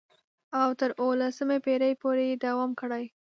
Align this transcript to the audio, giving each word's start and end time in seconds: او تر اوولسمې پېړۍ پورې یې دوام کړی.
او 0.61 0.69
تر 0.79 0.89
اوولسمې 1.01 1.57
پېړۍ 1.65 1.93
پورې 2.01 2.23
یې 2.29 2.35
دوام 2.45 2.71
کړی. 2.81 3.03